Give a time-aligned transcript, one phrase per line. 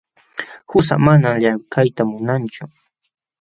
[0.69, 2.63] Qusaa manam llamkayta munanchu.